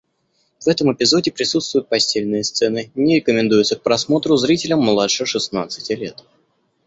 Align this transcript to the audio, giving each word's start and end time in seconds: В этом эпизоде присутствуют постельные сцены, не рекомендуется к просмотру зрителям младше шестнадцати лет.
В 0.59 0.67
этом 0.67 0.91
эпизоде 0.91 1.31
присутствуют 1.31 1.87
постельные 1.87 2.43
сцены, 2.43 2.89
не 2.95 3.17
рекомендуется 3.17 3.75
к 3.75 3.83
просмотру 3.83 4.35
зрителям 4.35 4.81
младше 4.81 5.27
шестнадцати 5.27 5.91
лет. 5.91 6.25